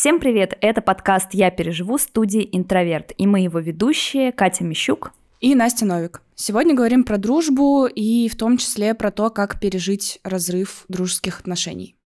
[0.00, 0.56] Всем привет!
[0.60, 6.22] Это подкаст «Я переживу» студии «Интроверт», и мы его ведущие Катя Мищук и Настя Новик.
[6.36, 11.96] Сегодня говорим про дружбу и в том числе про то, как пережить разрыв дружеских отношений.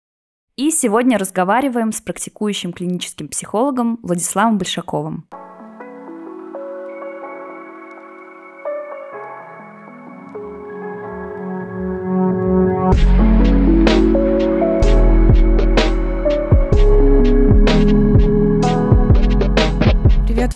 [0.56, 5.28] И сегодня разговариваем с практикующим клиническим психологом Владиславом Большаковым.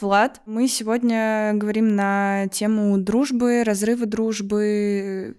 [0.06, 0.40] Влад.
[0.46, 5.36] Мы сегодня говорим на тему дружбы, разрыва дружбы,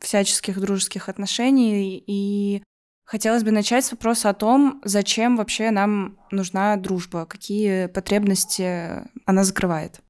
[0.00, 2.02] всяческих дружеских отношений.
[2.06, 2.62] И
[3.04, 9.44] хотелось бы начать с вопроса о том, зачем вообще нам нужна дружба, какие потребности она
[9.44, 10.00] закрывает.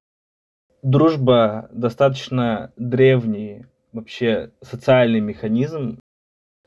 [0.84, 5.98] Дружба достаточно древний вообще социальный механизм,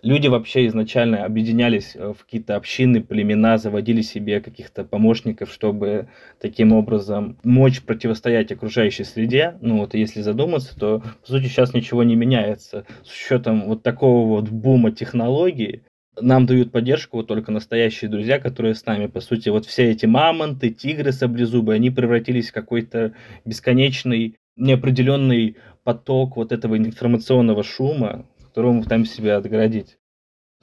[0.04, 6.74] люди вообще изначально объединялись э, в какие-то общины, племена, заводили себе каких-то помощников, чтобы таким
[6.74, 9.56] образом мочь противостоять окружающей среде.
[9.62, 12.86] Ну вот если задуматься, то по сути сейчас ничего не меняется.
[13.04, 15.84] С учетом вот такого вот бума технологий,
[16.20, 19.08] нам дают поддержку вот только настоящие друзья, которые с нами.
[19.08, 23.14] По сути, вот все эти мамонты, тигры саблезубы, они превратились в какой-то
[23.46, 29.98] бесконечный, неопределенный поток вот этого информационного шума, которого мы пытаемся себя отгородить.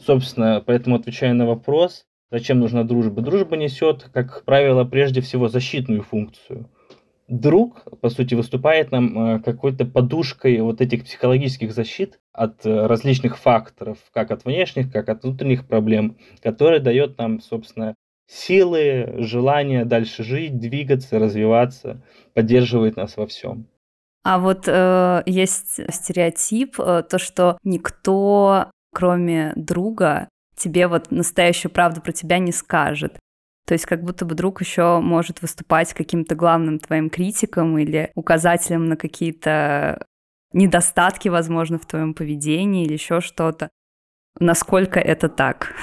[0.04, 3.20] Собственно, поэтому отвечая на вопрос, зачем нужна дружба.
[3.20, 6.70] Дружба несет, как правило, прежде всего защитную функцию.
[7.28, 13.38] Друг, по сути, выступает нам э, какой-то подушкой вот этих психологических защит от э, различных
[13.38, 17.94] факторов, как от внешних, как от внутренних проблем, который дает нам, собственно,
[18.26, 22.02] силы, желание дальше жить, двигаться, развиваться,
[22.34, 23.66] поддерживает нас во всем.
[24.22, 32.00] А вот э, есть стереотип, э, то, что никто, кроме друга, тебе вот настоящую правду
[32.00, 33.18] про тебя не скажет.
[33.66, 38.86] То есть как будто бы друг еще может выступать каким-то главным твоим критиком или указателем
[38.86, 40.04] на какие-то
[40.52, 43.70] недостатки, возможно, в твоем поведении или еще что-то.
[44.38, 45.74] Насколько это так?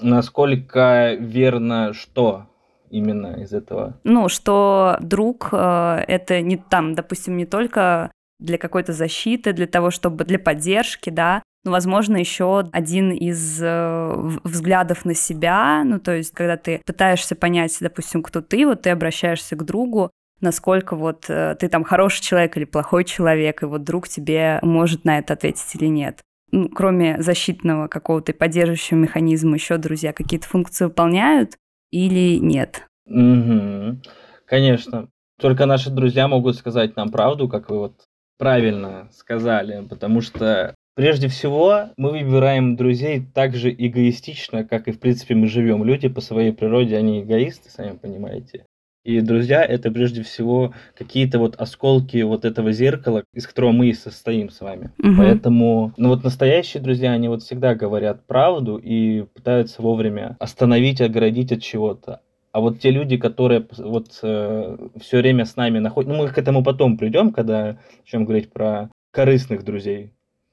[0.00, 2.48] Насколько верно что?
[2.92, 3.98] именно из этого?
[4.04, 9.90] Ну, что друг э, это не там, допустим, не только для какой-то защиты, для того,
[9.90, 14.12] чтобы для поддержки, да, но, возможно, еще один из э,
[14.42, 18.90] взглядов на себя, ну, то есть, когда ты пытаешься понять, допустим, кто ты, вот ты
[18.90, 23.84] обращаешься к другу, насколько вот э, ты там хороший человек или плохой человек, и вот
[23.84, 26.20] друг тебе может на это ответить или нет.
[26.50, 31.56] Ну, кроме защитного какого-то поддерживающего механизма, еще друзья какие-то функции выполняют,
[31.90, 32.86] или нет?
[33.06, 33.98] Угу.
[34.46, 35.08] Конечно.
[35.40, 37.94] Только наши друзья могут сказать нам правду, как вы вот
[38.38, 45.00] правильно сказали, потому что прежде всего мы выбираем друзей так же эгоистично, как и в
[45.00, 45.84] принципе мы живем.
[45.84, 48.66] Люди по своей природе, они эгоисты, сами понимаете.
[49.04, 53.94] И друзья это прежде всего какие-то вот осколки вот этого зеркала, из которого мы и
[53.94, 54.92] состоим с вами.
[54.98, 55.14] Угу.
[55.16, 61.50] Поэтому, ну вот настоящие друзья, они вот всегда говорят правду и пытаются вовремя остановить, оградить
[61.50, 62.20] от чего-то.
[62.52, 66.38] А вот те люди, которые вот э, все время с нами находятся, ну мы к
[66.38, 70.12] этому потом придем, когда начнем говорить про корыстных друзей,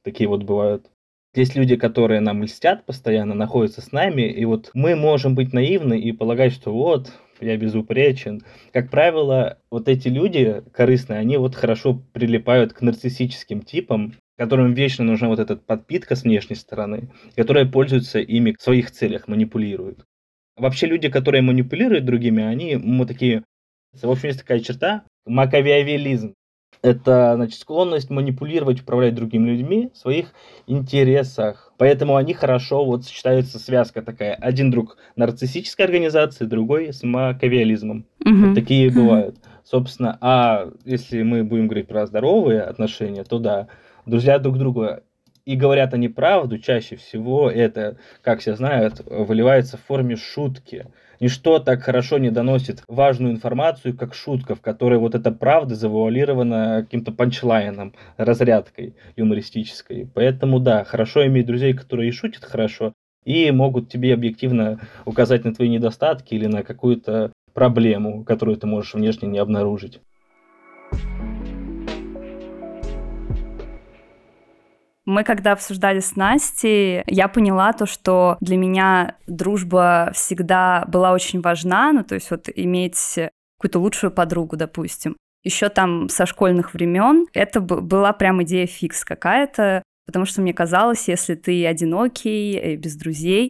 [0.09, 0.90] такие вот бывают.
[1.36, 6.00] Есть люди, которые нам льстят постоянно, находятся с нами, и вот мы можем быть наивны
[6.00, 8.42] и полагать, что вот, я безупречен.
[8.74, 15.03] Как правило, вот эти люди корыстные, они вот хорошо прилипают к нарциссическим типам, которым вечно
[15.06, 20.06] нужна вот эта подпитка с внешней стороны, которые пользуются ими в своих целях, манипулируют.
[20.58, 23.44] Вообще люди, которые манипулируют другими, они мы такие...
[23.94, 26.34] В общем, есть такая черта, макавиавелизм.
[26.81, 30.34] Это, значит, склонность манипулировать, управлять другими людьми в своих
[30.66, 31.73] интересах.
[31.78, 34.34] Поэтому они хорошо, вот сочетаются связка такая.
[34.35, 38.06] Один друг нарциссической организации, другой с макавиализмом.
[38.25, 38.35] Угу.
[38.35, 39.35] Вот такие бывают.
[39.66, 43.68] Собственно, а если мы будем говорить про здоровые отношения, то да,
[44.06, 45.03] друзья друг друга
[45.45, 50.85] и говорят они правду, чаще всего это, как все знают, выливается в форме шутки.
[51.19, 56.83] Ничто так хорошо не доносит важную информацию, как шутка, в которой вот эта правда завуалирована
[56.83, 60.10] каким-то панчлайном, разрядкой юмористической.
[60.13, 62.94] Поэтому да, хорошо иметь друзей, которые и шутят хорошо,
[63.25, 68.94] и могут тебе объективно указать на твои недостатки или на какую-то проблему, которую ты можешь
[68.94, 70.00] внешне не обнаружить.
[75.09, 81.41] Мы когда обсуждали с Настей, я поняла то, что для меня дружба всегда была очень
[81.41, 83.17] важна, ну то есть вот иметь
[83.57, 85.17] какую-то лучшую подругу, допустим.
[85.44, 91.07] Еще там со школьных времен это была прям идея фикс какая-то, потому что мне казалось,
[91.07, 93.50] если ты одинокий, без друзей,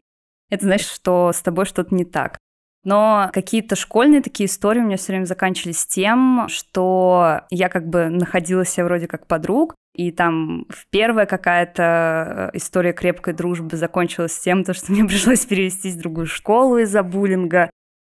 [0.50, 2.38] это значит, что с тобой что-то не так.
[2.86, 8.08] Но какие-то школьные такие истории у меня все время заканчивались тем, что я как бы
[8.08, 14.64] находила себя вроде как подруг, и там в первая какая-то история крепкой дружбы закончилась тем,
[14.64, 17.70] то, что мне пришлось перевестись в другую школу из-за буллинга.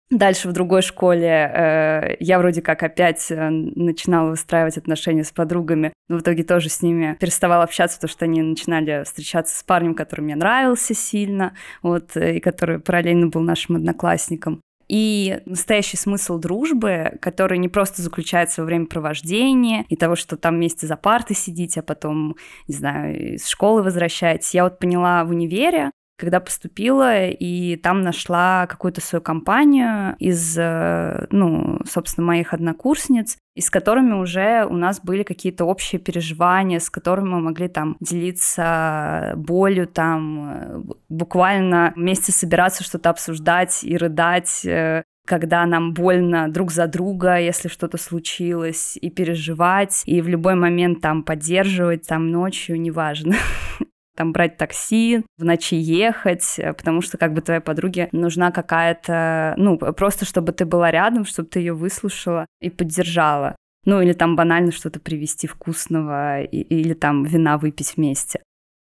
[0.08, 5.92] Дальше в другой школе э, я вроде как опять э, начинала выстраивать отношения с подругами,
[6.08, 9.96] но в итоге тоже с ними переставала общаться, потому что они начинали встречаться с парнем,
[9.96, 14.60] который мне нравился сильно, вот, э, и который параллельно был нашим одноклассником.
[14.92, 20.86] И настоящий смысл дружбы, который не просто заключается во времяпровождения и того, что там вместе
[20.86, 22.36] за партой сидите, а потом,
[22.68, 24.52] не знаю, из школы возвращаетесь.
[24.52, 25.92] Я вот поняла в универе,
[26.22, 33.60] когда поступила, и там нашла какую-то свою компанию из, э, ну, собственно, моих однокурсниц, и
[33.60, 39.32] с которыми уже у нас были какие-то общие переживания, с которыми мы могли там делиться
[39.34, 46.70] болью, там э, буквально вместе собираться, что-то обсуждать и рыдать, э, когда нам больно друг
[46.70, 52.80] за друга, если что-то случилось, и переживать, и в любой момент там поддерживать, там ночью,
[52.80, 53.34] неважно.
[54.22, 59.54] там брать такси, в ночи ехать, э, потому что как бы твоей подруге нужна какая-то,
[59.56, 63.56] ну, просто чтобы ты была рядом, чтобы ты ее выслушала и поддержала.
[63.84, 68.40] Ну, или там банально что-то привезти вкусного, и, или там вина выпить вместе.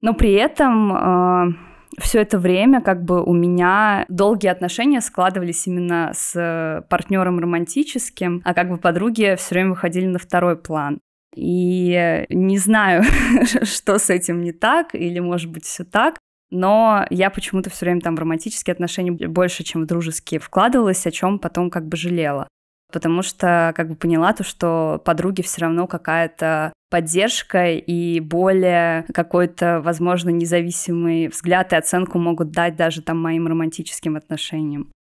[0.02, 1.54] Но при этом э,
[2.00, 8.54] все это время как бы у меня долгие отношения складывались именно с партнером романтическим, а
[8.54, 11.00] как бы подруги все время выходили на второй план.
[11.36, 13.04] И не знаю,
[13.64, 16.18] что с этим не так, или, может быть, все так,
[16.52, 21.12] но я почему-то все время там в романтические отношения больше, чем в дружеские вкладывалась, о
[21.12, 22.48] чем потом как бы жалела.
[22.92, 29.82] Потому что как бы поняла то, что подруги все равно какая-то поддержка и более какой-то,
[29.84, 34.92] возможно, независимый взгляд и оценку могут дать даже там моим романтическим отношениям.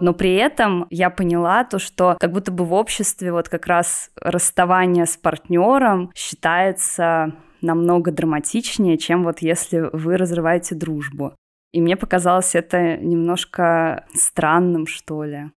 [0.00, 4.10] Но при этом я поняла то, что как будто бы в обществе вот как раз
[4.16, 11.34] расставание с партнером считается намного драматичнее, чем вот если вы разрываете дружбу.
[11.72, 15.50] И мне показалось это немножко странным, что ли.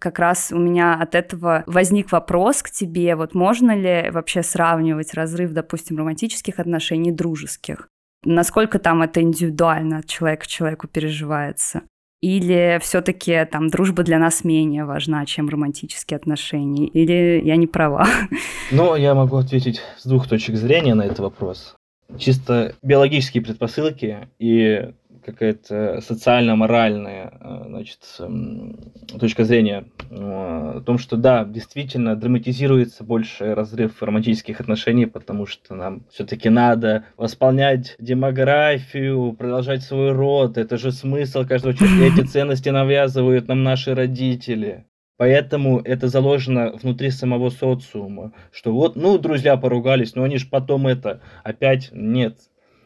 [0.00, 5.14] Как раз у меня от этого возник вопрос к тебе, вот можно ли вообще сравнивать
[5.14, 7.88] разрыв, допустим, романтических отношений и дружеских?
[8.24, 11.82] Насколько там это индивидуально от человека к человеку переживается?
[12.22, 16.86] Или все-таки там дружба для нас менее важна, чем романтические отношения?
[16.86, 18.06] Или я не права?
[18.70, 21.74] Ну, я могу ответить с двух точек зрения на этот вопрос.
[22.16, 24.92] Чисто биологические предпосылки и
[25.24, 33.54] какая-то социально-моральная э, значит, эм, точка зрения э, о том, что да, действительно драматизируется больше
[33.54, 40.58] разрыв романтических отношений, потому что нам все-таки надо восполнять демографию, продолжать свой род.
[40.58, 42.20] Это же смысл каждого человека.
[42.20, 44.86] Эти ценности навязывают нам наши родители.
[45.16, 50.88] Поэтому это заложено внутри самого социума, что вот, ну, друзья поругались, но они же потом
[50.88, 52.38] это опять нет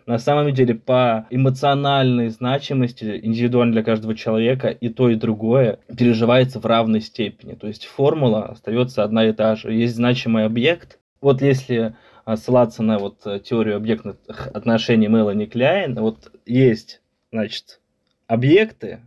[0.07, 6.61] на самом деле по эмоциональной значимости индивидуально для каждого человека и то, и другое переживается
[6.61, 7.55] в равной степени.
[7.55, 9.73] То есть формула остается одна и та же.
[9.73, 11.01] Есть значимый объект.
[11.21, 17.01] Вот если а, ссылаться на вот э, теорию объектных отношений Мелани Кляйн, вот есть,
[17.33, 17.81] значит,
[18.29, 19.01] объекты,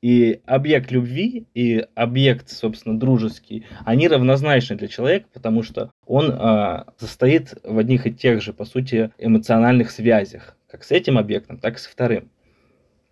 [0.00, 6.84] и объект любви, и объект, собственно, дружеский, они равнозначны для человека, потому что он э,
[6.98, 11.76] состоит в одних и тех же, по сути, эмоциональных связях, как с этим объектом, так
[11.76, 12.30] и со вторым.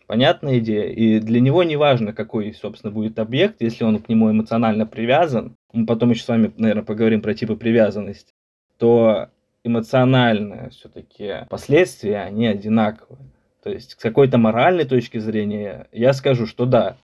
[0.06, 0.88] Понятная идея.
[0.88, 5.56] И для него не важно, какой, собственно, будет объект, если он к нему эмоционально привязан.
[5.72, 8.32] Мы потом еще с вами, наверное, поговорим про типы привязанности.
[8.78, 9.30] То
[9.64, 13.32] эмоциональные все-таки последствия, они одинаковые.
[13.66, 16.98] То есть с какой-то моральной точки зрения я скажу, что да,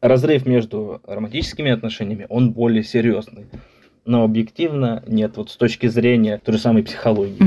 [0.00, 3.46] разрыв между романтическими отношениями, он более серьезный.
[4.04, 7.38] Но объективно нет, вот с точки зрения той же самой психологии.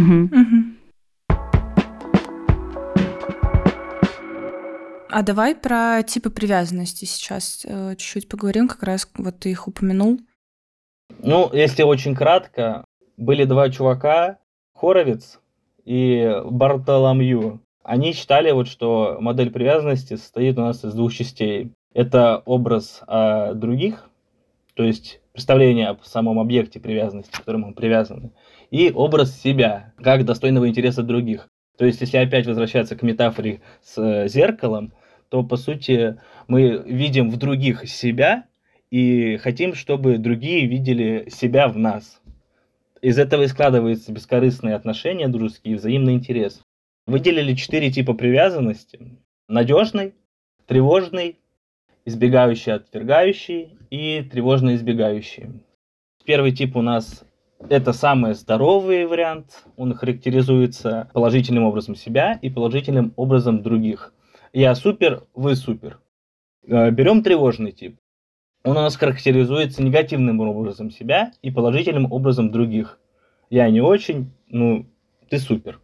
[5.09, 10.17] А давай про типы привязанности сейчас э, чуть-чуть поговорим, как раз вот ты их упомянул.
[11.19, 12.85] Ну, если очень кратко,
[13.17, 14.37] были два чувака,
[14.73, 15.41] Хоровиц
[15.83, 17.59] и Бартоломью.
[17.83, 21.71] Они считали, вот, что модель привязанности состоит у нас из двух частей.
[21.93, 24.09] Это образ о других,
[24.75, 28.31] то есть представление о самом объекте привязанности, к которому мы привязаны,
[28.69, 31.47] и образ себя, как достойного интереса других.
[31.77, 34.93] То есть, если опять возвращаться к метафоре с э, зеркалом,
[35.29, 38.45] то, по сути, мы видим в других себя
[38.91, 42.21] и хотим, чтобы другие видели себя в нас.
[43.01, 46.61] Из этого и складываются бескорыстные отношения дружеские, взаимный интерес.
[47.07, 49.19] Выделили четыре типа привязанности.
[49.47, 50.13] Надежный,
[50.67, 51.39] тревожный,
[52.05, 55.49] избегающий, отвергающий и тревожно избегающий.
[56.25, 57.25] Первый тип у нас
[57.69, 59.65] это самый здоровый вариант.
[59.75, 64.13] Он характеризуется положительным образом себя и положительным образом других.
[64.53, 65.99] Я супер, вы супер.
[66.67, 67.97] Э, берем тревожный тип.
[68.63, 72.99] Он у нас характеризуется негативным образом себя и положительным образом других.
[73.49, 74.85] Я не очень, ну,
[75.29, 75.80] ты супер.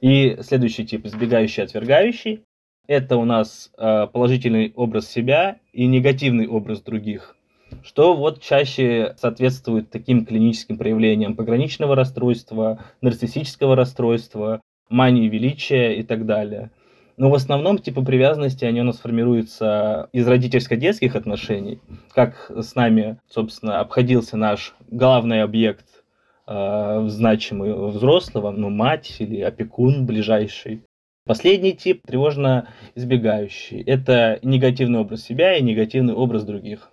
[0.00, 2.44] И следующий тип, избегающий, отвергающий.
[2.86, 7.36] Это у нас э, положительный образ себя и негативный образ других
[7.82, 16.26] что вот чаще соответствует таким клиническим проявлениям пограничного расстройства, нарциссического расстройства, мании величия и так
[16.26, 16.70] далее.
[17.16, 21.80] Но в основном типы привязанности, они у нас формируются из родительско-детских отношений,
[22.14, 25.99] как с нами, собственно, обходился наш главный объект,
[26.50, 30.82] э, значимый взрослого, ну, мать или опекун ближайший.
[31.24, 33.80] Последний тип тревожно избегающий.
[33.82, 36.90] Это негативный образ себя и негативный образ других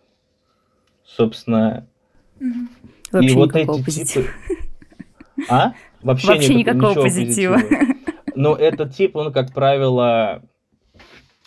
[1.07, 1.87] собственно.
[3.11, 4.25] Вообще и вот эти позитива.
[4.25, 4.33] типы.
[5.49, 5.73] А?
[6.01, 7.53] Вообще, Вообще никакого, никакого позитива.
[7.53, 7.93] позитива.
[8.35, 10.41] Но этот тип, он, как правило,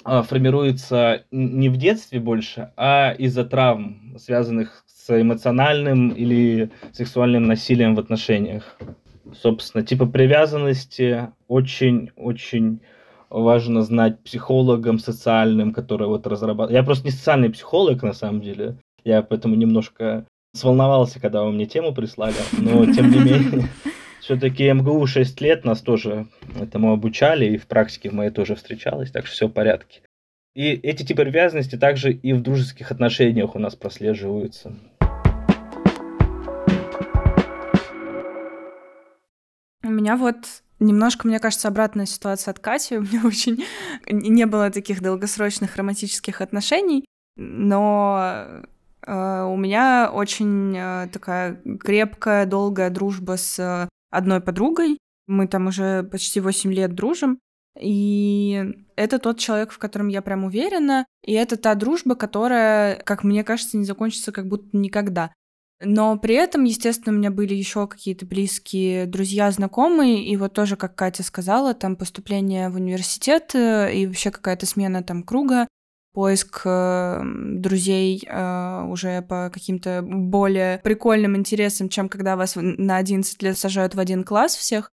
[0.05, 7.95] а, формируется не в детстве больше, а из-за травм, связанных с эмоциональным или сексуальным насилием
[7.95, 8.77] в отношениях.
[9.33, 12.81] Собственно, типа привязанности очень-очень
[13.31, 16.73] важно знать психологам социальным, которые вот разрабатывают.
[16.73, 18.77] Я просто не социальный психолог, на самом деле.
[19.05, 23.69] Я поэтому немножко сволновался, когда вы мне тему прислали, но тем не менее,
[24.21, 26.27] все-таки МГУ 6 лет нас тоже
[26.61, 30.03] этому обучали, и в практике моей тоже встречалось, так что все в порядке.
[30.55, 34.75] И эти типы привязанности также и в дружеских отношениях у нас прослеживаются.
[39.83, 40.37] У меня вот
[40.79, 42.97] немножко, мне кажется, обратная ситуация от Кати.
[42.99, 43.65] У меня очень
[44.11, 47.05] не было таких долгосрочных романтических отношений,
[47.37, 48.63] но
[49.07, 54.99] Э, у меня очень э, такая крепкая, долгая дружба с одной подругой.
[55.27, 57.39] Мы там уже почти 8 лет дружим.
[57.79, 58.65] И
[58.97, 61.07] это тот человек, в котором я прям уверена.
[61.25, 65.33] И это та дружба, которая, как мне кажется, не закончится как будто никогда.
[65.83, 70.77] Но при этом, естественно, у меня были еще какие-то близкие друзья, знакомые, и вот тоже,
[70.77, 75.67] как Катя сказала, там поступление в университет э, и вообще какая-то смена там круга
[76.13, 83.43] поиск э, друзей э, уже по каким-то более прикольным интересам, чем когда вас на 11
[83.43, 84.91] лет сажают в один класс всех.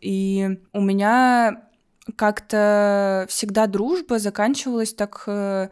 [0.00, 1.69] И у меня
[2.16, 5.68] как-то всегда дружба заканчивалась так, э,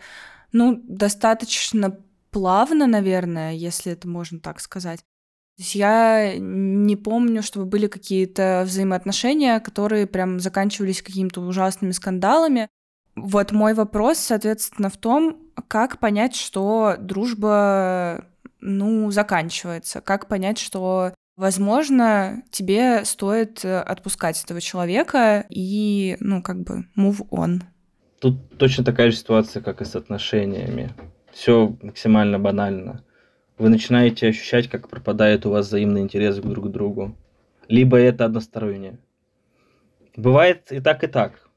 [0.52, 1.98] ну, достаточно
[2.30, 5.00] плавно, наверное, если это можно так сказать.
[5.00, 12.68] То есть я не помню, чтобы были какие-то взаимоотношения, которые прям заканчивались какими-то ужасными скандалами.
[13.16, 18.26] Вот мой вопрос, соответственно, в том, как понять, что дружба,
[18.60, 26.64] ну, заканчивается, как понять, что Возможно, тебе стоит э, отпускать этого человека и, ну, как
[26.64, 27.60] бы, move on.
[28.18, 30.92] Тут точно такая же ситуация, как и с отношениями.
[31.30, 33.04] Все максимально банально.
[33.56, 37.16] Вы начинаете ощущать, как пропадает у вас взаимный интерес друг к другу.
[37.68, 38.98] Либо это одностороннее.
[40.16, 41.48] Бывает и так, и так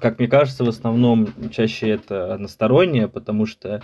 [0.00, 3.82] как мне кажется, в основном чаще это одностороннее, потому что,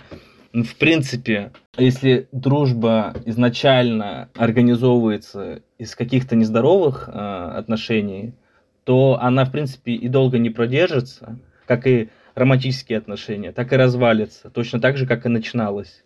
[0.63, 8.33] в принципе, если дружба изначально организовывается из каких-то нездоровых э, отношений,
[8.83, 14.49] то она, в принципе, и долго не продержится, как и романтические отношения, так и развалится,
[14.49, 16.03] точно так же, как и начиналось.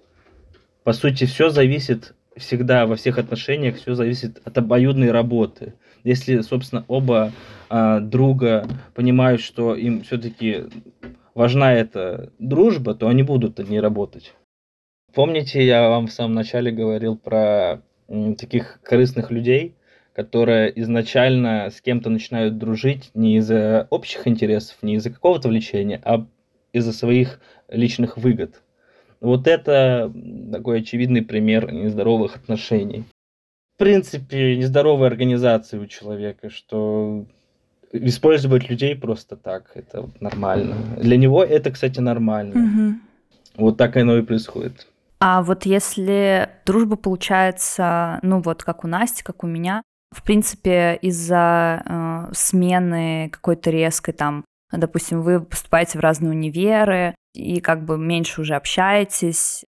[0.83, 5.75] По сути, все зависит всегда во всех отношениях, все зависит от обоюдной работы.
[6.03, 7.31] Если, собственно, оба
[7.69, 8.65] а, друга
[8.95, 10.63] понимают, что им все-таки
[11.35, 14.33] важна эта дружба, то они будут не работать.
[15.13, 17.81] Помните, я вам в самом начале говорил про
[18.37, 19.75] таких корыстных людей,
[20.13, 26.25] которые изначально с кем-то начинают дружить не из-за общих интересов, не из-за какого-то влечения, а
[26.73, 27.39] из-за своих
[27.69, 28.61] личных выгод.
[29.19, 30.11] Вот это
[30.51, 33.03] такой очевидный пример нездоровых отношений.
[33.75, 37.25] В принципе, нездоровой организации у человека, что
[37.91, 40.75] использовать людей просто так, это нормально.
[40.97, 42.53] Для него это, кстати, нормально.
[42.53, 42.95] Угу.
[43.57, 44.87] Вот так оно и происходит.
[45.23, 50.97] А вот если дружба получается, ну вот как у Насти, как у меня, в принципе,
[50.99, 57.99] из-за э, смены какой-то резкой там, допустим, вы поступаете в разные универы и как бы
[57.99, 59.63] меньше уже общаетесь,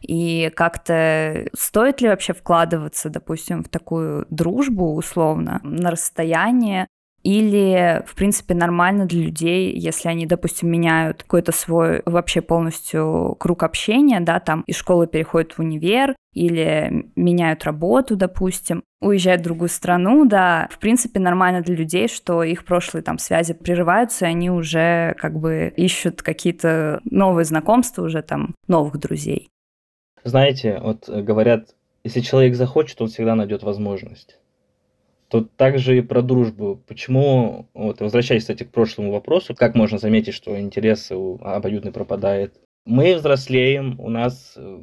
[0.00, 6.88] и как-то стоит ли вообще вкладываться, допустим, в такую дружбу условно на расстоянии,
[7.22, 13.62] Или, в принципе, нормально для людей, если они, допустим, меняют какой-то свой вообще полностью круг
[13.62, 19.68] общения, да, там из школы переходят в универ, или меняют работу, допустим, уезжают в другую
[19.68, 24.50] страну, да, в принципе, нормально для людей, что их прошлые там связи прерываются, и они
[24.50, 29.50] уже как бы ищут какие-то новые знакомства, уже там новых друзей.
[30.24, 34.38] Знаете, вот говорят, если человек захочет, он всегда найдет возможность.
[35.32, 36.78] Тут также и про дружбу.
[36.86, 42.60] Почему, вот возвращаясь, кстати, к прошлому вопросу, как можно заметить, что интерес обоюдный пропадает?
[42.84, 44.80] Мы взрослеем, у нас э,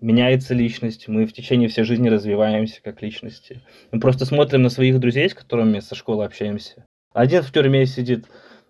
[0.00, 3.60] меняется личность, мы в течение всей жизни развиваемся как личности.
[3.90, 6.86] Мы просто смотрим на своих друзей, с которыми со школы общаемся.
[7.12, 8.24] Один в тюрьме сидит,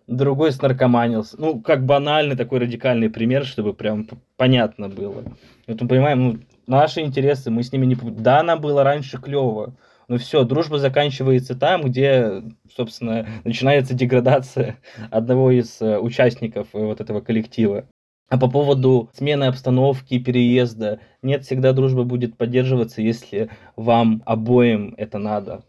[0.09, 1.37] другой с наркоманился.
[1.41, 5.23] Ну, как банальный такой радикальный пример, чтобы прям понятно было.
[5.69, 7.95] Вот мы понимаем, ну, наши интересы, мы с ними не...
[7.95, 9.77] Да, нам было раньше клево,
[10.13, 12.43] ну все, дружба заканчивается там, где,
[12.77, 14.77] собственно, начинается деградация
[15.11, 17.87] одного из э, участников э, вот этого коллектива.
[18.29, 25.17] А по поводу смены обстановки, переезда, нет, всегда дружба будет поддерживаться, если вам обоим это
[25.17, 25.65] надо.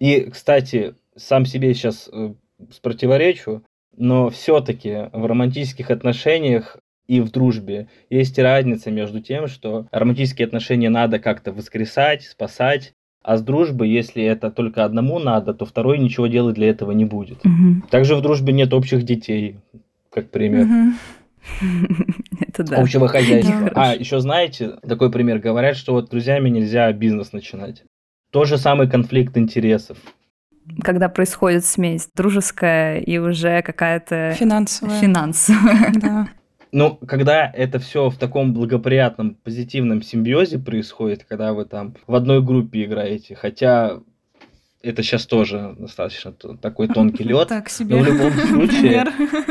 [0.00, 2.34] И, кстати, сам себе сейчас э,
[2.82, 3.62] противоречу,
[3.96, 10.90] но все-таки в романтических отношениях и в дружбе есть разница между тем, что романтические отношения
[10.90, 12.92] надо как-то воскресать, спасать,
[13.26, 17.04] а с дружбой, если это только одному надо, то второй ничего делать для этого не
[17.04, 17.44] будет.
[17.44, 17.88] Угу.
[17.90, 19.56] Также в дружбе нет общих детей,
[20.12, 20.68] как пример.
[22.40, 22.76] Это да.
[22.76, 23.72] Общего хозяйства.
[23.74, 25.40] А, еще знаете, такой пример.
[25.40, 27.82] Говорят, что вот друзьями нельзя бизнес начинать.
[28.30, 29.98] Тот же самый конфликт интересов.
[30.82, 34.36] Когда происходит смесь дружеская и уже какая-то...
[34.38, 35.00] Финансовая.
[35.00, 35.92] Финансовая.
[35.94, 36.28] Да.
[36.76, 42.42] Ну, когда это все в таком благоприятном, позитивном симбиозе происходит, когда вы там в одной
[42.42, 44.02] группе играете, хотя
[44.82, 47.48] это сейчас тоже достаточно такой тонкий лед.
[47.48, 47.96] Так себе.
[47.96, 48.30] Но в любом
[48.68, 49.06] случае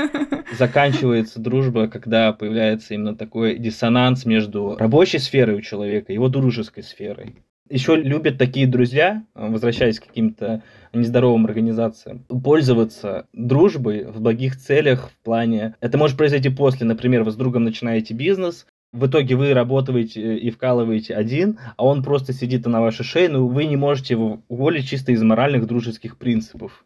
[0.55, 6.84] заканчивается дружба, когда появляется именно такой диссонанс между рабочей сферой у человека и его дружеской
[6.84, 7.38] сферой.
[7.67, 10.61] Еще любят такие друзья, возвращаясь к каким-то
[10.94, 15.75] нездоровым организациям, пользоваться дружбой в благих целях в плане...
[15.81, 20.51] Это может произойти после, например, вы с другом начинаете бизнес, в итоге вы работаете и
[20.51, 24.87] вкалываете один, а он просто сидит на вашей шее, но вы не можете его уволить
[24.87, 26.85] чисто из моральных дружеских принципов.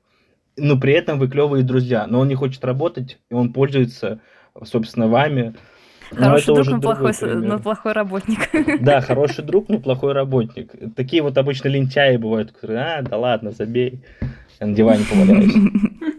[0.55, 4.21] Но при этом вы клевые друзья, но он не хочет работать, и он пользуется,
[4.63, 5.55] собственно, вами,
[6.15, 8.49] Хороший друг, но плохой, но плохой работник.
[8.81, 10.71] Да, хороший друг, но плохой работник.
[10.95, 14.03] Такие вот обычно лентяи бывают, которые, а, да ладно, забей,
[14.59, 15.53] я на диване поваляюсь.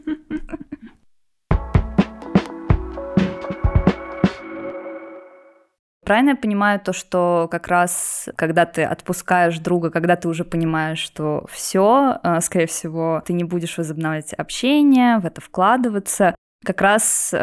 [6.10, 10.98] Правильно я понимаю то, что как раз, когда ты отпускаешь друга, когда ты уже понимаешь,
[10.98, 17.30] что все, э, скорее всего, ты не будешь возобновлять общение, в это вкладываться, как раз,
[17.32, 17.38] э,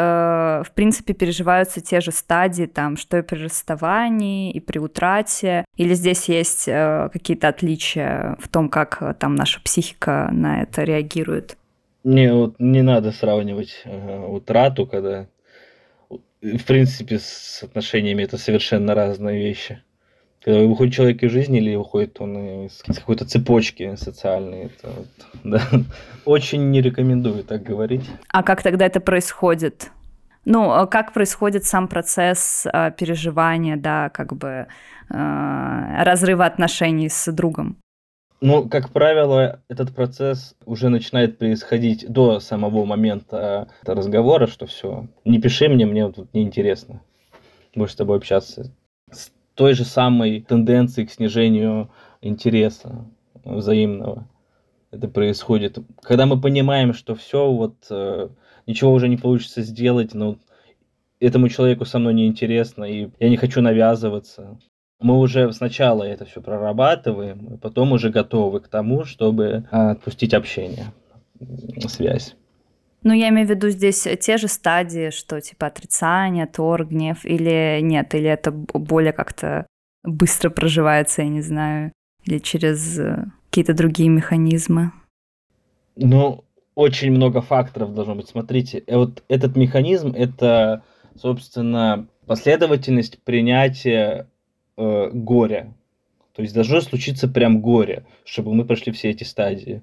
[0.65, 5.93] в принципе, переживаются те же стадии, там, что и при расставании, и при утрате, или
[5.95, 11.57] здесь есть э, какие-то отличия в том, как э, там наша психика на это реагирует?
[12.03, 15.27] Не, вот не надо сравнивать э, утрату, когда,
[16.09, 19.81] в принципе, с отношениями это совершенно разные вещи.
[20.43, 24.65] Когда выходит человек из жизни или выходит он из какой-то цепочки социальной.
[24.65, 25.07] Это вот,
[25.43, 25.61] да.
[26.25, 28.03] Очень не рекомендую так говорить.
[28.29, 29.91] А как тогда это происходит?
[30.45, 34.67] Ну, а как происходит сам процесс э, переживания, да, как бы
[35.09, 37.75] э, разрыва отношений с другом?
[38.39, 45.41] Ну, как правило, этот процесс уже начинает происходить до самого момента разговора, что все, не
[45.41, 47.01] пиши мне, мне тут неинтересно
[47.77, 48.71] больше с тобой общаться
[49.57, 51.89] той же самой тенденции к снижению
[52.21, 53.05] интереса
[53.43, 54.27] взаимного.
[54.91, 55.79] Это происходит.
[56.01, 58.29] Когда мы понимаем, что все, вот э,
[58.67, 60.37] ничего уже не получится сделать, но
[61.19, 64.59] этому человеку со мной неинтересно, и я не хочу навязываться.
[64.99, 70.85] Мы уже сначала это все прорабатываем, и потом уже готовы к тому, чтобы отпустить общение,
[71.87, 72.35] связь.
[73.03, 77.79] Ну, я имею в виду здесь те же стадии, что типа отрицание, тор, гнев, или
[77.81, 79.67] нет, или это более как-то
[80.03, 81.91] быстро проживается, я не знаю,
[82.25, 84.91] или через э, какие-то другие механизмы?
[85.95, 86.43] Ну,
[86.75, 88.29] очень много факторов должно быть.
[88.29, 90.83] Смотрите, э, вот этот механизм это,
[91.15, 94.27] собственно, последовательность принятия
[94.77, 95.73] э, горя.
[96.35, 99.81] То есть должно случиться прям горе, чтобы мы прошли все эти стадии.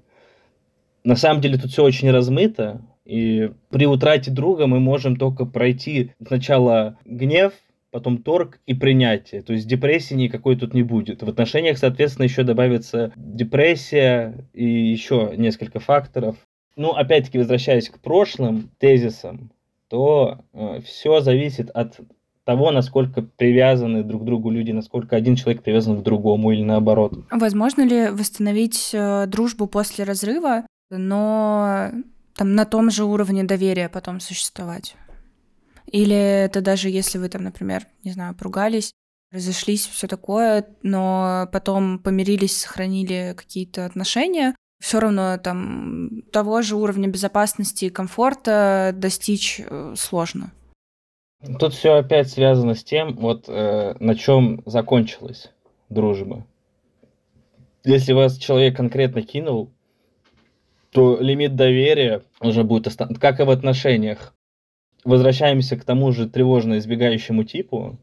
[1.03, 6.11] На самом деле тут все очень размыто, и при утрате друга мы можем только пройти
[6.25, 7.53] сначала гнев,
[7.91, 9.41] потом торг и принятие.
[9.41, 11.23] То есть депрессии никакой тут не будет.
[11.23, 16.35] В отношениях, соответственно, еще добавится депрессия и еще несколько факторов.
[16.75, 19.51] Ну, опять-таки, возвращаясь к прошлым тезисам,
[19.87, 21.99] то э, все зависит от
[22.43, 27.13] того, насколько привязаны друг к другу люди, насколько один человек привязан к другому или наоборот.
[27.31, 31.91] Возможно ли восстановить э, дружбу после разрыва, но
[32.35, 34.95] там на том же уровне доверия потом существовать?
[35.87, 38.91] Или это даже если вы там, например, не знаю, поругались,
[39.31, 47.07] разошлись, все такое, но потом помирились, сохранили какие-то отношения, все равно там того же уровня
[47.07, 50.51] безопасности и комфорта достичь э, сложно.
[51.59, 55.51] Тут все опять связано с тем, вот э, на чем закончилась
[55.89, 56.45] дружба.
[57.83, 59.71] Если вас человек конкретно кинул,
[60.95, 63.15] то лимит доверия уже будет остан...
[63.15, 64.33] как и в отношениях.
[65.03, 67.99] Возвращаемся к тому же тревожно избегающему типу.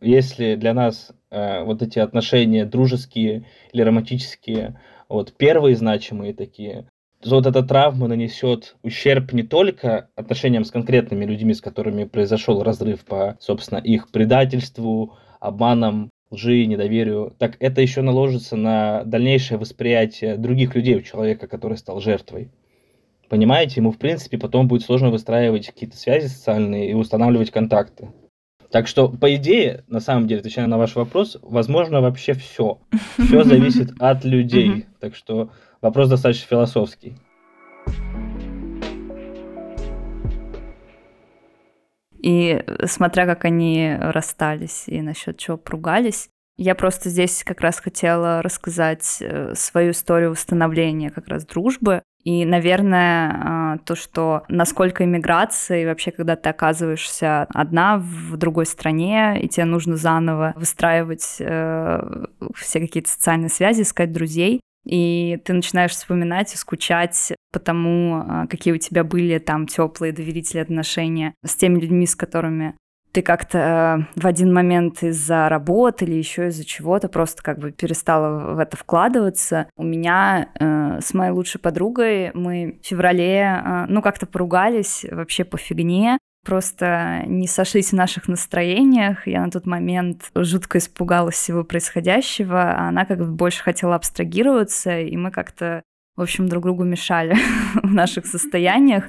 [0.00, 6.86] Если для нас э, вот эти отношения дружеские или романтические, вот первые значимые такие,
[7.26, 13.04] вот эта травма нанесет ущерб не только отношениям с конкретными людьми, с которыми произошел разрыв
[13.04, 20.74] по, собственно, их предательству, обманам, лжи, недоверию, так это еще наложится на дальнейшее восприятие других
[20.74, 22.50] людей у человека, который стал жертвой.
[23.28, 28.08] Понимаете, ему, в принципе, потом будет сложно выстраивать какие-то связи социальные и устанавливать контакты.
[28.70, 32.78] Так что, по идее, на самом деле, отвечая на ваш вопрос, возможно вообще все.
[33.18, 34.86] Все зависит от людей.
[35.00, 37.16] Так что вопрос достаточно философский.
[42.22, 46.28] И смотря как они расстались и насчет чего поругались,
[46.62, 52.02] я просто здесь как раз хотела рассказать э, свою историю установления как раз дружбы.
[52.22, 58.66] И, наверное, а, то, что насколько иммиграция, и вообще, когда ты оказываешься одна в другой
[58.66, 65.52] стране, и тебе нужно заново выстраивать э, все какие-то социальные связи, искать друзей, и ты
[65.52, 71.34] начинаешь вспоминать и скучать по тому, а, какие у тебя были там теплые доверительные отношения
[71.44, 72.74] с теми людьми, с которыми
[73.12, 77.72] ты как-то э, в один момент из-за работы или еще из-за чего-то просто как бы
[77.72, 79.68] перестала в это вкладываться.
[79.76, 85.44] У меня э, с моей лучшей подругой мы в феврале, э, ну, как-то поругались вообще
[85.44, 89.26] по фигне, просто не сошлись в наших настроениях.
[89.26, 95.00] Я на тот момент жутко испугалась всего происходящего, а она как бы больше хотела абстрагироваться,
[95.00, 95.82] и мы как-то
[96.16, 97.34] в общем, друг другу мешали
[97.82, 99.04] в наших состояниях.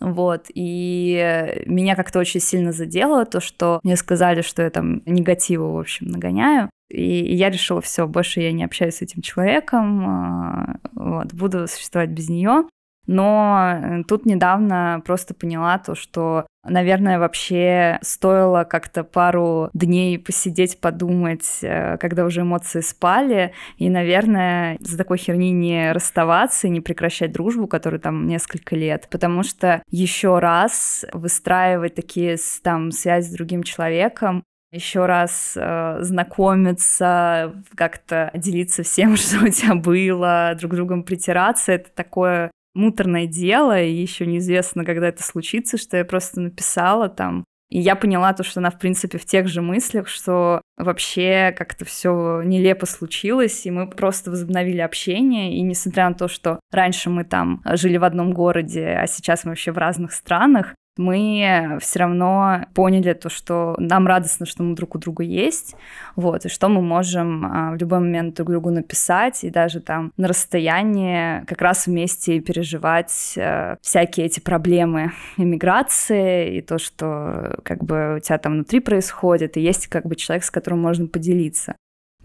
[0.00, 5.72] Вот, и меня как-то очень сильно задело то, что мне сказали, что я там негативу,
[5.72, 6.70] в общем, нагоняю.
[6.88, 12.10] И я решила, все, больше я не общаюсь с этим человеком, а, вот, буду существовать
[12.10, 12.64] без нее.
[13.06, 20.80] Но э, тут недавно просто поняла то, что, наверное, вообще стоило как-то пару дней посидеть,
[20.80, 26.80] подумать, э, когда уже эмоции спали, и, наверное, за такой херни не расставаться и не
[26.80, 33.32] прекращать дружбу, которую там несколько лет, потому что еще раз выстраивать такие там связи с
[33.32, 34.42] другим человеком,
[34.72, 41.90] еще раз э, знакомиться, как-то делиться всем, что у тебя было, друг другом притираться, это
[41.94, 47.44] такое муторное дело, и еще неизвестно, когда это случится, что я просто написала там.
[47.68, 51.84] И я поняла то, что она, в принципе, в тех же мыслях, что вообще как-то
[51.84, 55.56] все нелепо случилось, и мы просто возобновили общение.
[55.56, 59.50] И несмотря на то, что раньше мы там жили в одном городе, а сейчас мы
[59.50, 64.94] вообще в разных странах, мы все равно поняли то, что нам радостно, что мы друг
[64.94, 65.74] у друга есть,
[66.14, 70.12] вот, и что мы можем а, в любой момент друг другу написать, и даже там
[70.16, 77.84] на расстоянии как раз вместе переживать а, всякие эти проблемы иммиграции, и то, что как
[77.84, 81.76] бы у тебя там внутри происходит, и есть как бы человек, с которым можно поделиться.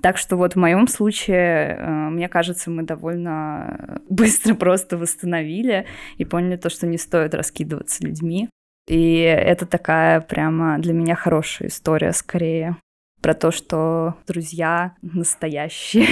[0.02, 5.86] Так что вот в моем случае, э, мне кажется, мы довольно быстро просто восстановили
[6.18, 8.50] и поняли то, что не стоит раскидываться людьми.
[8.88, 12.78] И это такая прямо для меня хорошая история скорее
[13.22, 16.08] про то, что друзья настоящие,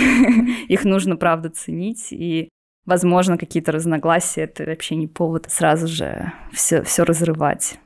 [0.67, 2.49] их нужно, правда, ценить, и,
[2.85, 7.79] возможно, какие-то разногласия— это вообще не повод сразу же все, все разрывать.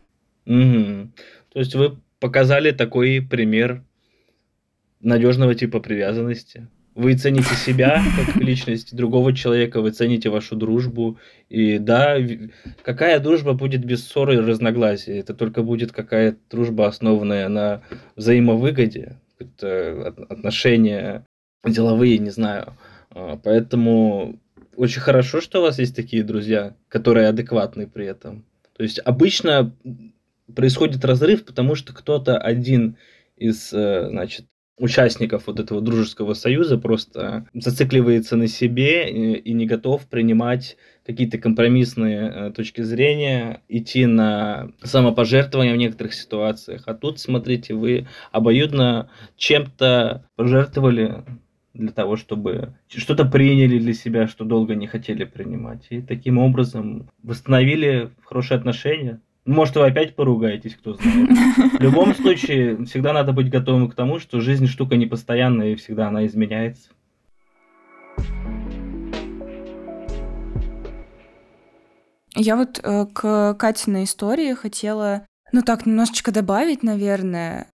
[0.46, 1.12] Угу.
[1.54, 3.84] То есть вы показали такой пример
[5.00, 6.68] надежного типа привязанности.
[6.96, 11.18] Вы цените себя как личность другого человека, вы цените вашу дружбу.
[11.50, 12.18] И да,
[12.84, 15.14] какая дружба будет без ссоры и разногласий?
[15.14, 17.82] Это только будет какая-то дружба, основанная на
[18.16, 21.26] взаимовыгоде, это отношения
[21.66, 22.78] деловые, не знаю.
[23.10, 24.40] А, поэтому
[24.76, 28.46] очень хорошо, что у вас есть такие друзья, которые адекватны при этом.
[28.76, 29.76] То есть обычно
[30.54, 32.98] происходит разрыв, потому что кто-то один
[33.38, 34.46] из, э, значит,
[34.78, 42.32] участников вот этого дружеского союза просто зацикливается на себе и, не готов принимать какие-то компромиссные
[42.34, 46.84] э, точки зрения, идти на самопожертвование в некоторых ситуациях.
[46.86, 51.24] А тут, смотрите, вы обоюдно чем-то пожертвовали
[51.74, 55.88] для того, чтобы что-то приняли для себя, что долго не хотели принимать.
[55.90, 59.20] И таким образом восстановили хорошие отношения.
[59.46, 61.30] Может, вы опять поругаетесь, кто знает.
[61.80, 66.08] В любом случае, всегда надо быть готовым к тому, что жизнь штука непостоянная, и всегда
[66.08, 66.90] она изменяется.
[72.36, 77.68] Я вот э, к Катиной истории хотела, ну так, немножечко добавить, наверное.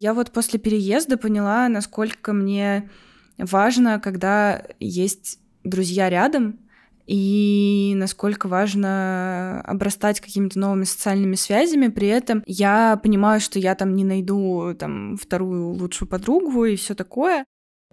[0.00, 2.90] Я вот после переезда поняла, насколько мне
[3.38, 6.60] важно, когда есть друзья рядом,
[7.06, 11.88] и насколько важно обрастать какими-то новыми социальными связями.
[11.88, 16.94] При этом я понимаю, что я там не найду там вторую лучшую подругу и все
[16.94, 17.44] такое.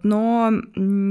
[0.02, 0.50] Но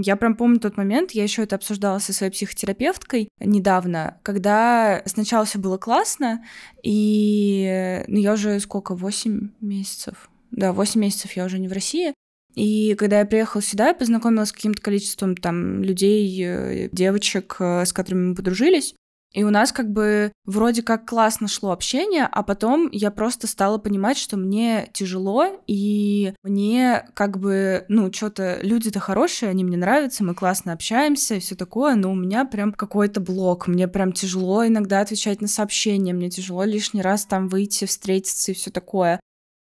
[0.03, 5.45] я прям помню тот момент, я еще это обсуждала со своей психотерапевткой недавно, когда сначала
[5.45, 6.43] все было классно,
[6.83, 10.29] и ну, я уже сколько, 8 месяцев?
[10.51, 12.13] Да, 8 месяцев я уже не в России.
[12.55, 17.85] И когда я приехала сюда, я познакомилась с каким-то количеством там людей, э, девочек, э,
[17.85, 18.95] с которыми мы подружились.
[19.33, 23.77] И у нас как бы вроде как классно шло общение, а потом я просто стала
[23.77, 30.25] понимать, что мне тяжело, и мне как бы, ну, что-то люди-то хорошие, они мне нравятся,
[30.25, 34.67] мы классно общаемся и все такое, но у меня прям какой-то блок, мне прям тяжело
[34.67, 39.21] иногда отвечать на сообщения, мне тяжело лишний раз там выйти, встретиться и все такое.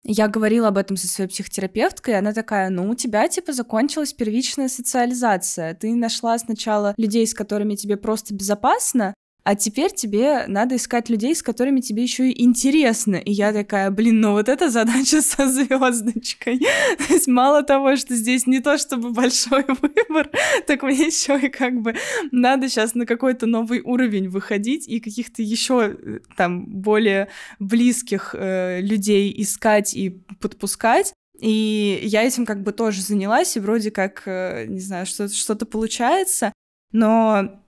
[0.03, 4.15] Я говорила об этом со своей психотерапевткой, и она такая, ну, у тебя, типа, закончилась
[4.15, 5.75] первичная социализация.
[5.75, 9.15] Ты нашла сначала людей, с которыми тебе просто безопасно,
[9.51, 13.17] а теперь тебе надо искать людей, с которыми тебе еще и интересно.
[13.17, 16.61] И я такая, блин, ну вот эта задача со звездочкой.
[16.61, 20.31] То есть мало того, что здесь не то чтобы большой выбор,
[20.69, 21.97] так мне еще и как бы
[22.31, 27.27] надо сейчас на какой-то новый уровень выходить и каких-то еще э, там более
[27.59, 31.13] близких э, людей искать и подпускать.
[31.41, 35.57] И я этим как бы тоже занялась, и вроде как, э, не знаю, что-то что
[35.57, 36.53] получается,
[36.93, 37.61] но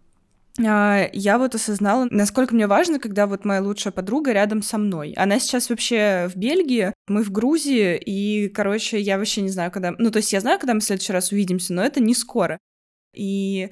[0.58, 5.14] я вот осознала, насколько мне важно, когда вот моя лучшая подруга рядом со мной.
[5.16, 9.92] Она сейчас вообще в Бельгии, мы в Грузии, и, короче, я вообще не знаю, когда...
[9.98, 12.58] Ну, то есть я знаю, когда мы в следующий раз увидимся, но это не скоро.
[13.14, 13.70] И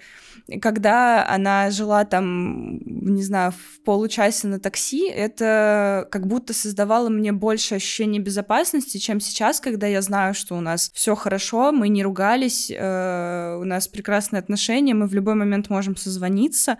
[0.60, 7.32] когда она жила там, не знаю, в получасе на такси, это как будто создавало мне
[7.32, 12.02] больше ощущения безопасности, чем сейчас, когда я знаю, что у нас все хорошо, мы не
[12.02, 16.78] ругались, э, у нас прекрасные отношения, мы в любой момент можем созвониться,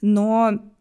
[0.00, 0.72] но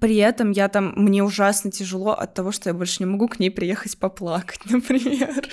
[0.00, 3.40] при этом я там, мне ужасно тяжело от того, что я больше не могу к
[3.40, 5.48] ней приехать поплакать, например,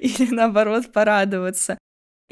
[0.00, 1.78] или наоборот порадоваться.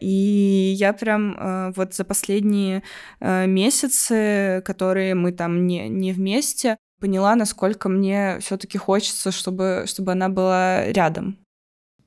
[0.01, 2.83] И я прям э, вот за последние
[3.21, 10.13] э, месяцы, которые мы там не, не вместе, поняла, насколько мне все-таки хочется, чтобы, чтобы
[10.13, 11.37] она была рядом.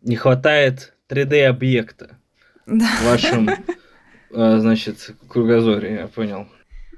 [0.01, 2.17] Не хватает 3D-объекта
[2.65, 2.87] да.
[3.01, 3.49] в вашем,
[4.31, 6.47] э, значит, кругозоре, я понял.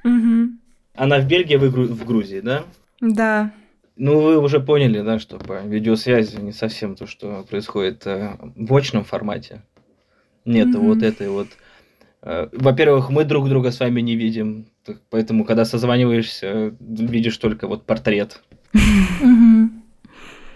[0.06, 0.50] Угу.
[0.96, 2.64] Она в Бельгии, вы в Грузии, да?
[3.02, 3.52] Да.
[3.98, 9.04] Ну, вы уже поняли, да, что по видеосвязи не совсем то, что происходит в очном
[9.04, 9.62] формате.
[10.46, 10.80] Нет mm-hmm.
[10.80, 11.48] вот этой вот...
[12.22, 14.68] Э, во-первых, мы друг друга с вами не видим,
[15.10, 18.42] поэтому, когда созваниваешься, видишь только вот портрет.
[18.74, 19.70] Mm-hmm.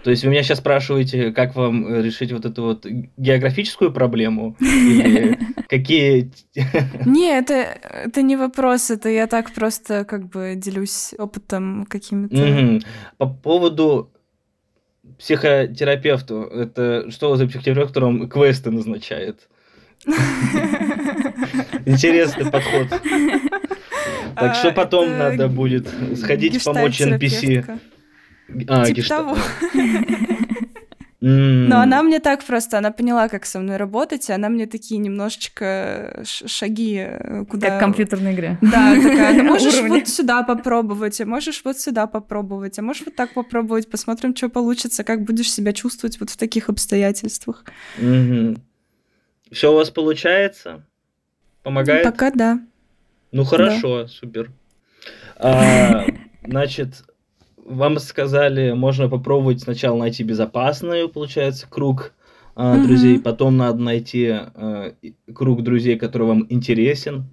[0.02, 4.56] То есть вы меня сейчас спрашиваете, как вам э, решить вот эту вот географическую проблему?
[4.60, 6.30] Или какие...
[7.06, 12.80] Не, это, это не вопрос, это я так просто как бы делюсь опытом каким-то.
[13.18, 14.10] По поводу
[15.18, 19.48] психотерапевту, это что за психотерапевт, которым квесты назначает?
[21.86, 22.88] Интересный подход.
[24.36, 27.78] Так что а, потом надо будет сходить помочь NPC.
[28.68, 29.36] А, типа того.
[31.20, 34.98] Но она мне так просто, она поняла, как со мной работать, и она мне такие
[34.98, 37.68] немножечко шаги э, куда...
[37.68, 38.58] Как в компьютерной игре.
[38.62, 43.16] Да, такая, ну можешь вот сюда попробовать, а можешь вот сюда попробовать, а можешь вот
[43.16, 47.66] так попробовать, посмотрим, что получится, как будешь себя чувствовать вот в таких обстоятельствах.
[49.50, 50.84] Все у вас получается?
[51.62, 52.04] Помогает?
[52.04, 52.60] Пока да.
[53.32, 54.08] Ну хорошо, да.
[54.08, 54.50] супер.
[55.36, 56.04] А,
[56.46, 57.04] значит,
[57.56, 62.12] вам сказали, можно попробовать сначала найти безопасный, получается, круг
[62.54, 62.86] а, угу.
[62.86, 64.94] друзей, потом надо найти а,
[65.34, 67.26] круг друзей, который вам интересен.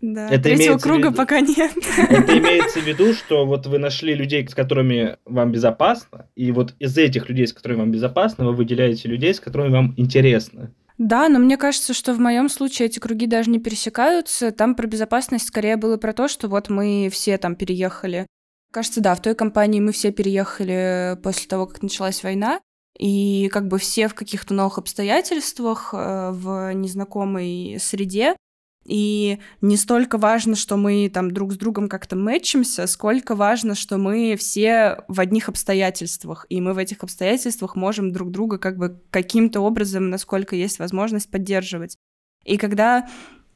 [0.00, 1.70] Да, это третьего круга виду, пока нет.
[2.10, 6.74] Это имеется в виду, что вот вы нашли людей, с которыми вам безопасно, и вот
[6.80, 10.72] из этих людей, с которыми вам безопасно, вы выделяете людей, с которыми вам интересно.
[10.98, 14.52] Да, но мне кажется, что в моем случае эти круги даже не пересекаются.
[14.52, 18.26] Там про безопасность скорее было про то, что вот мы все там переехали.
[18.72, 22.60] Кажется, да, в той компании мы все переехали после того, как началась война.
[22.98, 28.36] И как бы все в каких-то новых обстоятельствах, э, в незнакомой среде.
[28.84, 33.96] И не столько важно, что мы там друг с другом как-то мэчимся, сколько важно, что
[33.96, 39.00] мы все в одних обстоятельствах, и мы в этих обстоятельствах можем друг друга как бы
[39.10, 41.96] каким-то образом, насколько есть возможность, поддерживать.
[42.44, 43.08] И когда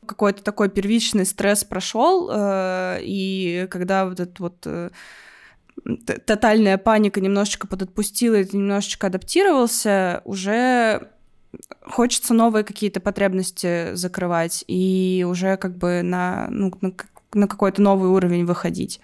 [0.07, 4.91] какой-то такой первичный стресс прошел, э, и когда вот этот вот э,
[6.25, 11.11] тотальная паника немножечко подотпустила, и немножечко адаптировался, уже
[11.83, 16.93] хочется новые какие-то потребности закрывать и уже как бы на, ну, на,
[17.35, 19.01] на какой-то новый уровень выходить.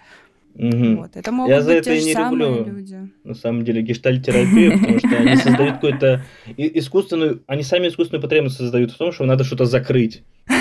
[0.55, 0.95] Угу.
[0.97, 1.15] Вот.
[1.15, 3.09] Это могут Я быть за это те и не люблю, люди.
[3.23, 6.21] на самом деле, гештальтерапию, потому что они создают какую-то
[6.57, 10.23] искусственную, они сами искусственную потребность создают в том, что надо что-то закрыть.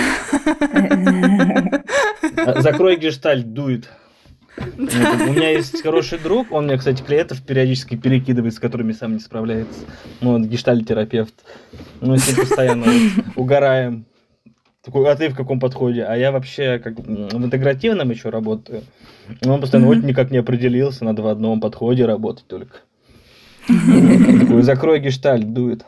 [2.57, 3.91] Закрой гештальт, дует.
[4.57, 4.83] У
[5.33, 9.81] меня есть хороший друг, он мне, кстати, клиентов периодически перекидывает, с которыми сам не справляется.
[10.21, 11.35] Ну, он гештальтерапевт.
[12.01, 12.87] Мы с ним постоянно
[13.37, 14.05] угораем.
[14.85, 16.05] Такой, а ты в каком подходе?
[16.05, 18.83] А я вообще как в интегративном еще работаю.
[19.45, 22.79] Он постоянно вот никак не определился, надо в одном подходе работать только.
[23.69, 25.85] Такой, закрой гештальт, дует.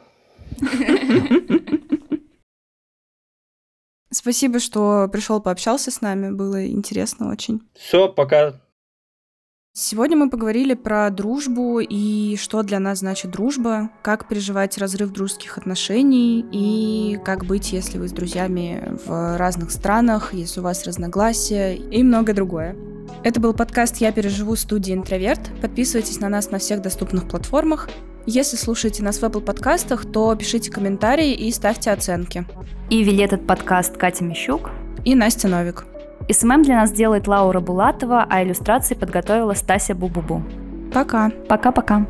[4.14, 6.30] Спасибо, что пришел, пообщался с нами.
[6.30, 7.62] Было интересно очень.
[7.74, 8.54] Все, пока.
[9.76, 15.58] Сегодня мы поговорили про дружбу и что для нас значит дружба, как переживать разрыв дружеских
[15.58, 21.74] отношений и как быть, если вы с друзьями в разных странах, если у вас разногласия
[21.74, 22.76] и многое другое.
[23.24, 25.40] Это был подкаст «Я переживу» студии «Интроверт».
[25.60, 27.88] Подписывайтесь на нас на всех доступных платформах.
[28.26, 32.46] Если слушаете нас в Apple подкастах, то пишите комментарии и ставьте оценки.
[32.88, 34.70] И вели этот подкаст Катя Мищук
[35.04, 35.84] и Настя Новик.
[36.30, 40.42] SMM для нас делает Лаура Булатова, а иллюстрации подготовила Стася Бубубу.
[40.90, 41.30] Пока.
[41.48, 42.06] Пока-пока.